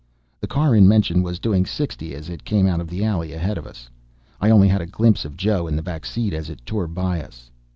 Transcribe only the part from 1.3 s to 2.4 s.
doing sixty as